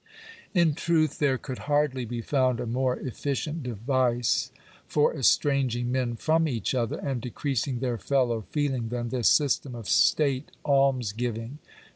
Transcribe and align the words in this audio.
In 0.55 0.73
truth 0.73 1.19
there 1.19 1.37
could 1.37 1.59
hardly 1.69 2.05
be 2.05 2.23
found 2.23 2.59
a 2.59 2.65
more 2.65 2.97
efficient 2.97 3.61
device 3.61 4.49
for 4.87 5.15
estranging 5.15 5.91
men 5.91 6.15
from 6.15 6.47
each 6.47 6.73
other, 6.73 6.97
and 6.97 7.21
decreasing 7.21 7.81
their 7.81 7.99
fellow 7.99 8.41
feeling, 8.49 8.89
than 8.89 9.09
this 9.09 9.27
system 9.29 9.75
of 9.75 9.87
state 9.87 10.49
almsgiving. 10.65 11.59